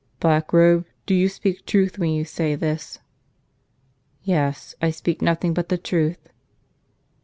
"Blackrobe, 0.19 0.85
do 1.05 1.13
you 1.13 1.29
speak 1.29 1.63
truth 1.63 1.99
when 1.99 2.09
you 2.09 2.25
say 2.25 2.55
this?" 2.55 2.97
"Yes, 4.23 4.73
I 4.81 4.89
speak 4.89 5.21
nothing 5.21 5.53
but 5.53 5.69
the 5.69 5.77
truth." 5.77 6.29